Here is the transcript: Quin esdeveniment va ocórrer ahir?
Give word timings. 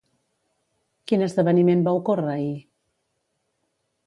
Quin 1.11 1.25
esdeveniment 1.27 1.83
va 1.89 1.93
ocórrer 2.01 2.33
ahir? 2.37 2.57